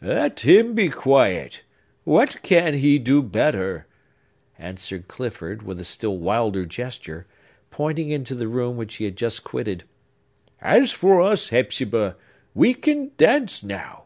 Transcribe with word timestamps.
"Let 0.00 0.38
him 0.46 0.76
be 0.76 0.88
quiet! 0.88 1.62
What 2.04 2.40
can 2.44 2.74
he 2.74 2.96
do 3.00 3.24
better?" 3.24 3.88
answered 4.56 5.08
Clifford, 5.08 5.62
with 5.62 5.80
a 5.80 5.84
still 5.84 6.16
wilder 6.18 6.64
gesture, 6.64 7.26
pointing 7.72 8.10
into 8.10 8.36
the 8.36 8.46
room 8.46 8.76
which 8.76 8.94
he 8.94 9.04
had 9.04 9.16
just 9.16 9.42
quitted. 9.42 9.82
"As 10.60 10.92
for 10.92 11.20
us, 11.20 11.48
Hepzibah, 11.48 12.14
we 12.54 12.72
can 12.72 13.10
dance 13.16 13.64
now! 13.64 14.04